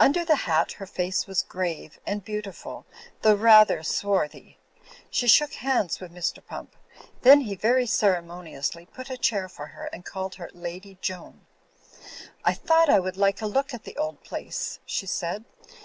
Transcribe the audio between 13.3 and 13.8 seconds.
a look